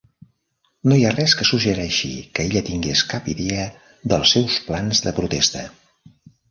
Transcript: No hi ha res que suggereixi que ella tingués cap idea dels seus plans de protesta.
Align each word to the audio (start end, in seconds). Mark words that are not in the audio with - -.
No 0.91 0.95
hi 0.99 1.03
ha 1.07 1.11
res 1.15 1.35
que 1.41 1.47
suggereixi 1.49 2.09
que 2.39 2.47
ella 2.47 2.65
tingués 2.71 3.05
cap 3.13 3.31
idea 3.37 3.69
dels 4.15 4.35
seus 4.37 4.61
plans 4.71 5.09
de 5.09 5.19
protesta. 5.21 5.67